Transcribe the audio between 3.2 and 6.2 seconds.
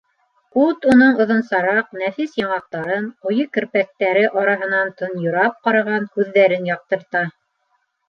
ҡуйы керпектәре араһынан тонйорап ҡараған